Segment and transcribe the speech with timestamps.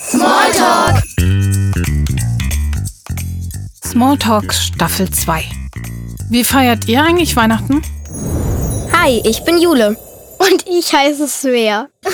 [0.00, 1.02] Smalltalk.
[3.84, 5.44] Smalltalk Staffel 2.
[6.30, 7.82] Wie feiert ihr eigentlich Weihnachten?
[8.92, 9.96] Hi, ich bin Jule.
[10.38, 11.88] Und ich heiße Svea.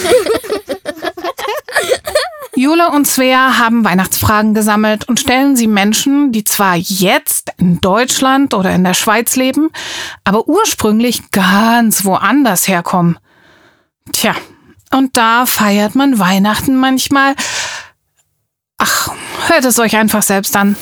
[2.57, 8.55] Jule und Svea haben Weihnachtsfragen gesammelt und stellen sie Menschen, die zwar jetzt in Deutschland
[8.55, 9.69] oder in der Schweiz leben,
[10.25, 13.19] aber ursprünglich ganz woanders herkommen.
[14.11, 14.35] Tja,
[14.95, 17.35] und da feiert man Weihnachten manchmal.
[19.47, 20.75] Hört es euch einfach selbst an.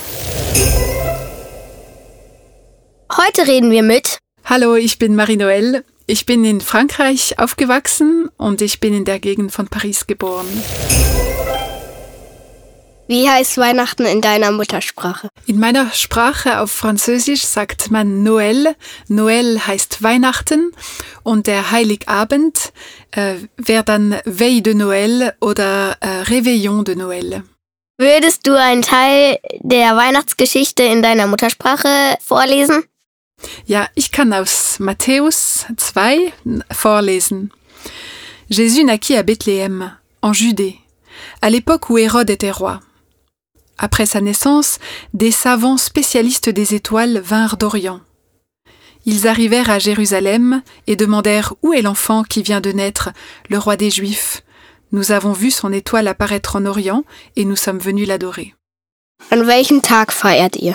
[3.16, 5.84] Heute reden wir mit Hallo, ich bin Marie-Noël.
[6.06, 10.46] Ich bin in Frankreich aufgewachsen und ich bin in der Gegend von Paris geboren.
[13.08, 15.28] Wie heißt Weihnachten in deiner Muttersprache?
[15.46, 18.74] In meiner Sprache auf Französisch sagt man Noël.
[19.08, 20.72] Noël heißt Weihnachten
[21.24, 22.72] und der Heiligabend
[23.10, 27.42] äh, wäre dann Veille de Noël oder äh, Réveillon de Noël.
[27.98, 32.84] Würdest du einen Teil der Weihnachtsgeschichte in deiner Muttersprache vorlesen?
[33.66, 36.32] Ja, ich kann aus Matthäus 2
[36.70, 37.50] vorlesen.
[38.48, 40.78] Jésus naquit à Bethléem, en Judée,
[41.40, 42.80] à l'époque où Hérode était roi.
[43.78, 44.78] Après sa naissance,
[45.12, 48.00] des savants spécialistes des étoiles vinrent d'Orient.
[49.04, 53.10] Ils arrivèrent à Jérusalem et demandèrent Où est l'enfant qui vient de naître,
[53.48, 54.42] le roi des Juifs?
[54.92, 57.04] Nous avons vu son étoile apparaître en Orient
[57.34, 58.54] et nous sommes venus l'adorer.
[59.30, 60.74] An welchem Tag feiert ihr?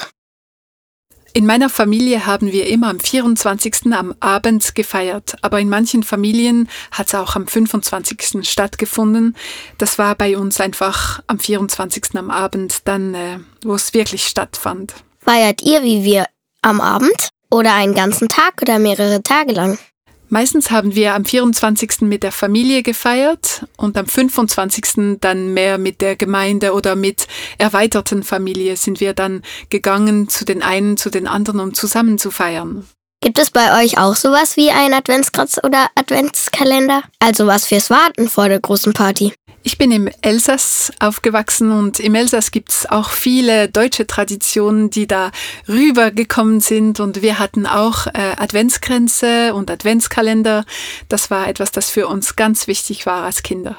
[1.33, 3.93] In meiner Familie haben wir immer am 24.
[3.93, 8.39] am Abend gefeiert, aber in manchen Familien hat es auch am 25.
[8.41, 9.35] stattgefunden.
[9.77, 12.15] Das war bei uns einfach am 24.
[12.15, 14.95] am Abend, dann, äh, wo es wirklich stattfand.
[15.19, 16.25] Feiert ihr wie wir
[16.63, 17.29] am Abend?
[17.51, 19.77] Oder einen ganzen Tag oder mehrere Tage lang?
[20.30, 22.02] Meistens haben wir am 24.
[22.02, 25.19] mit der Familie gefeiert und am 25.
[25.22, 30.64] dann mehr mit der Gemeinde oder mit erweiterten Familie sind wir dann gegangen zu den
[30.64, 32.85] einen, zu den anderen, um zusammen zu feiern.
[33.22, 37.03] Gibt es bei euch auch sowas wie ein Adventskranz oder Adventskalender?
[37.19, 39.34] Also was fürs Warten vor der großen Party?
[39.67, 45.07] Ich bin im Elsass aufgewachsen und im Elsass gibt es auch viele deutsche Traditionen, die
[45.07, 45.29] da
[45.67, 50.63] rübergekommen sind und wir hatten auch äh, Adventskränze und Adventskalender.
[51.09, 53.75] Das war etwas, das für uns ganz wichtig war als Kinder.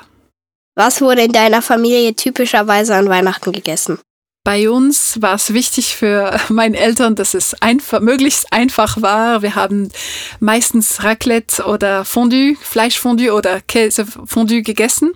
[0.75, 3.98] Was wurde in deiner Familie typischerweise an Weihnachten gegessen?
[4.44, 9.41] Bei uns war es wichtig für meine Eltern, dass es einfach, möglichst einfach war.
[9.41, 9.88] Wir haben
[10.38, 15.15] meistens Raclette oder Fondue, Fleischfondue oder Käsefondue gegessen.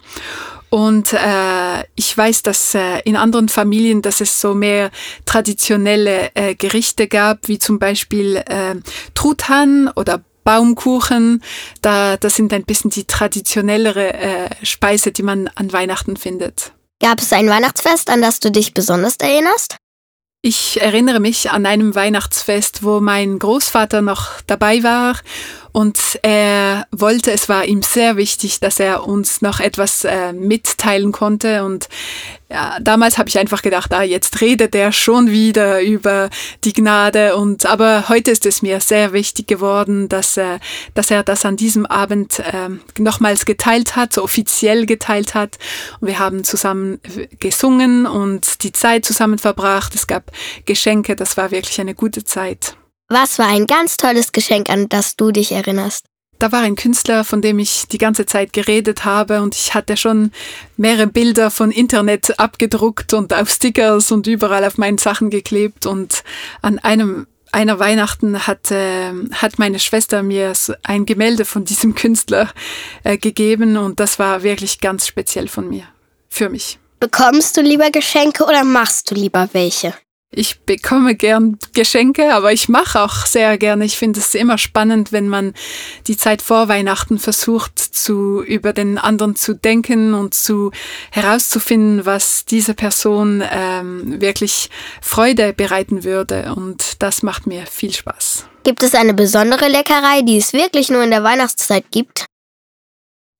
[0.72, 4.90] Und äh, ich weiß, dass äh, in anderen Familien, dass es so mehr
[5.26, 8.76] traditionelle äh, Gerichte gab, wie zum Beispiel äh,
[9.12, 11.42] Truthahn oder Baumkuchen.
[11.82, 16.72] Da, das sind ein bisschen die traditionellere äh, Speise, die man an Weihnachten findet.
[17.02, 19.76] Gab es ein Weihnachtsfest, an das du dich besonders erinnerst?
[20.40, 25.16] Ich erinnere mich an einem Weihnachtsfest, wo mein Großvater noch dabei war
[25.72, 31.12] und er wollte, es war ihm sehr wichtig, dass er uns noch etwas äh, mitteilen
[31.12, 31.64] konnte.
[31.64, 31.88] Und
[32.50, 36.28] ja, damals habe ich einfach gedacht, ah, jetzt redet er schon wieder über
[36.64, 37.36] die Gnade.
[37.36, 40.58] Und aber heute ist es mir sehr wichtig geworden, dass, äh,
[40.92, 42.68] dass er das an diesem Abend äh,
[42.98, 45.58] nochmals geteilt hat, so offiziell geteilt hat.
[46.00, 47.00] Und wir haben zusammen
[47.40, 49.94] gesungen und die Zeit zusammen verbracht.
[49.94, 50.32] Es gab
[50.66, 52.76] Geschenke, das war wirklich eine gute Zeit.
[53.12, 56.06] Was war ein ganz tolles Geschenk, an das du dich erinnerst?
[56.38, 59.98] Da war ein Künstler, von dem ich die ganze Zeit geredet habe und ich hatte
[59.98, 60.32] schon
[60.78, 66.24] mehrere Bilder von Internet abgedruckt und auf Stickers und überall auf meinen Sachen geklebt und
[66.62, 72.48] an einem einer Weihnachten hat, äh, hat meine Schwester mir ein Gemälde von diesem Künstler
[73.04, 75.84] äh, gegeben und das war wirklich ganz speziell von mir,
[76.30, 76.78] für mich.
[76.98, 79.92] Bekommst du lieber Geschenke oder machst du lieber welche?
[80.34, 83.84] Ich bekomme gern Geschenke, aber ich mache auch sehr gerne.
[83.84, 85.52] Ich finde es immer spannend, wenn man
[86.06, 90.70] die Zeit vor Weihnachten versucht, zu, über den anderen zu denken und zu
[91.10, 94.70] herauszufinden, was diese Person ähm, wirklich
[95.02, 96.54] Freude bereiten würde.
[96.56, 98.46] Und das macht mir viel Spaß.
[98.64, 102.24] Gibt es eine besondere Leckerei, die es wirklich nur in der Weihnachtszeit gibt?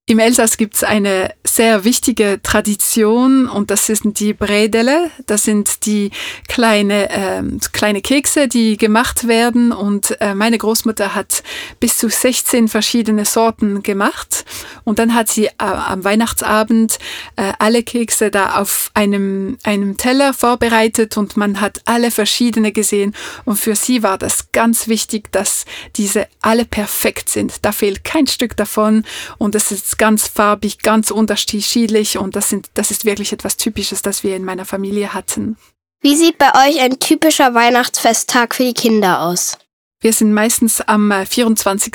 [0.07, 5.13] Im Elsass gibt es eine sehr wichtige Tradition und das sind die Bredele.
[5.27, 6.11] Das sind die
[6.49, 11.45] kleine, äh, kleine Kekse, die gemacht werden und äh, meine Großmutter hat
[11.79, 14.45] bis zu 16 verschiedene Sorten gemacht
[14.83, 16.99] und dann hat sie äh, am Weihnachtsabend
[17.37, 23.15] äh, alle Kekse da auf einem, einem Teller vorbereitet und man hat alle verschiedene gesehen
[23.45, 25.65] und für sie war das ganz wichtig, dass
[25.95, 27.65] diese alle perfekt sind.
[27.65, 29.05] Da fehlt kein Stück davon
[29.39, 33.57] und es ist ist ganz farbig, ganz unterschiedlich und das, sind, das ist wirklich etwas
[33.57, 35.57] Typisches, das wir in meiner Familie hatten.
[36.01, 39.59] Wie sieht bei euch ein typischer Weihnachtsfesttag für die Kinder aus?
[40.01, 41.93] Wir sind meistens am 24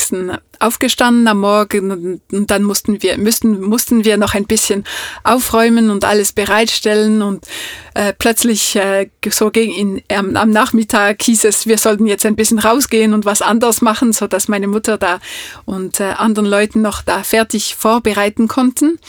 [0.60, 4.84] aufgestanden am Morgen und dann mussten wir, müssten, mussten wir noch ein bisschen
[5.24, 7.46] aufräumen und alles bereitstellen und
[7.94, 12.36] äh, plötzlich äh, so gegen in, ähm, am Nachmittag hieß es, wir sollten jetzt ein
[12.36, 15.20] bisschen rausgehen und was anderes machen, so dass meine Mutter da
[15.66, 19.00] und äh, anderen Leuten noch da fertig vorbereiten konnten.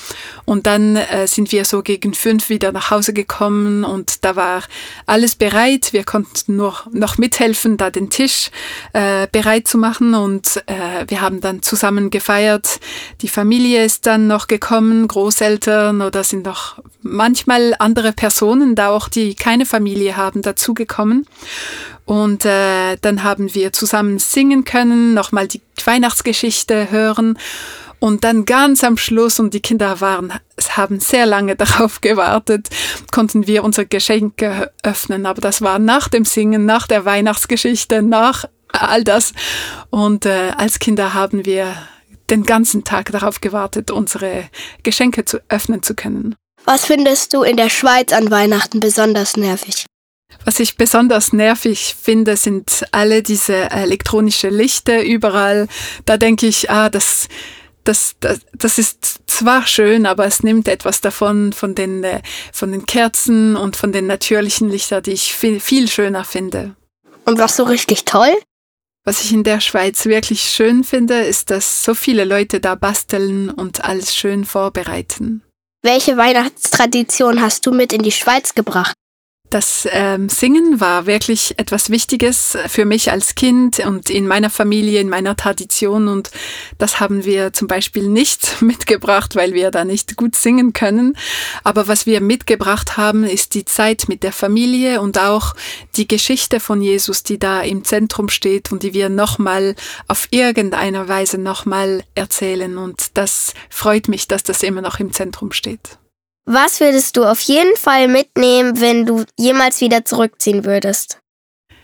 [0.44, 4.62] Und dann äh, sind wir so gegen fünf wieder nach Hause gekommen und da war
[5.06, 8.50] alles bereit, wir konnten nur noch mithelfen, da den Tisch
[8.92, 12.80] äh, bereit zu machen und äh, wir haben haben dann zusammen gefeiert.
[13.20, 19.08] Die Familie ist dann noch gekommen, Großeltern oder sind noch manchmal andere Personen, da auch
[19.08, 21.26] die keine Familie haben, dazugekommen.
[22.04, 27.38] Und äh, dann haben wir zusammen singen können, nochmal die Weihnachtsgeschichte hören.
[28.00, 30.32] Und dann ganz am Schluss, und die Kinder waren,
[30.70, 32.68] haben sehr lange darauf gewartet,
[33.12, 35.26] konnten wir unsere Geschenke öffnen.
[35.26, 38.46] Aber das war nach dem Singen, nach der Weihnachtsgeschichte, nach
[38.88, 39.32] all das.
[39.90, 41.74] Und äh, als Kinder haben wir
[42.30, 44.48] den ganzen Tag darauf gewartet, unsere
[44.82, 46.34] Geschenke zu öffnen zu können.
[46.64, 49.86] Was findest du in der Schweiz an Weihnachten besonders nervig?
[50.44, 55.68] Was ich besonders nervig finde, sind alle diese elektronische Lichter überall.
[56.04, 57.28] Da denke ich, ah, das,
[57.84, 62.20] das, das, das ist zwar schön, aber es nimmt etwas davon, von den, äh,
[62.52, 66.76] von den Kerzen und von den natürlichen Lichtern, die ich viel, viel schöner finde.
[67.24, 68.34] Und was so richtig toll?
[69.08, 73.48] Was ich in der Schweiz wirklich schön finde, ist, dass so viele Leute da basteln
[73.48, 75.42] und alles schön vorbereiten.
[75.82, 78.92] Welche Weihnachtstradition hast du mit in die Schweiz gebracht?
[79.50, 85.00] Das ähm, Singen war wirklich etwas Wichtiges für mich als Kind und in meiner Familie,
[85.00, 86.08] in meiner Tradition.
[86.08, 86.30] Und
[86.76, 91.16] das haben wir zum Beispiel nicht mitgebracht, weil wir da nicht gut singen können.
[91.64, 95.54] Aber was wir mitgebracht haben, ist die Zeit mit der Familie und auch
[95.96, 99.76] die Geschichte von Jesus, die da im Zentrum steht und die wir nochmal
[100.08, 102.76] auf irgendeine Weise nochmal erzählen.
[102.76, 105.98] Und das freut mich, dass das immer noch im Zentrum steht.
[106.50, 111.18] Was würdest du auf jeden Fall mitnehmen, wenn du jemals wieder zurückziehen würdest?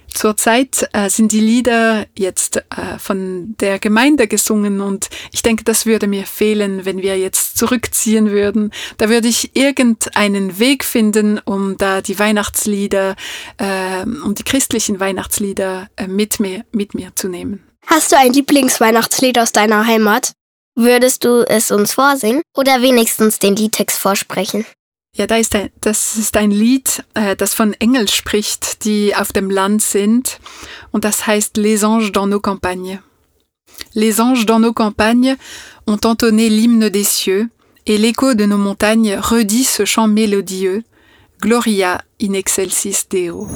[0.08, 5.84] Zurzeit äh, sind die Lieder jetzt äh, von der Gemeinde gesungen und ich denke, das
[5.84, 8.70] würde mir fehlen, wenn wir jetzt zurückziehen würden.
[8.96, 13.17] Da würde ich irgendeinen Weg finden, um da die Weihnachtslieder,
[13.58, 17.62] äh, um die christlichen Weihnachtslieder äh, mit, mir, mit mir zu nehmen.
[17.87, 20.32] Hast du ein Lieblingsweihnachtslied aus deiner Heimat?
[20.76, 24.66] Würdest du es uns vorsingen oder wenigstens den Liedtext vorsprechen?
[25.16, 29.32] Ja, da ist ein, das ist ein Lied, äh, das von Engeln spricht, die auf
[29.32, 30.40] dem Land sind.
[30.90, 32.98] Und das heißt Les anges dans nos campagnes.
[33.92, 35.36] Les anges dans nos campagnes
[35.86, 37.48] ont entonné l'hymne des cieux,
[37.86, 40.82] et l'écho de nos montagnes redit ce chant mélodieux.
[41.40, 43.48] Gloria in excelsis Deo.